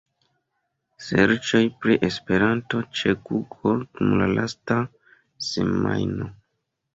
[1.07, 4.79] Serĉoj pri “Esperanto” ĉe Google dum la lasta
[5.51, 6.33] semajno.